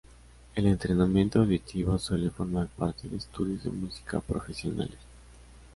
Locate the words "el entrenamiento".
0.55-1.37